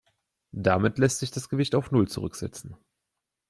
Damit 0.55 0.97
lässt 0.97 1.19
sich 1.19 1.29
das 1.29 1.47
Gewicht 1.47 1.75
auf 1.75 1.91
null 1.91 2.07
zurücksetzen. 2.07 2.75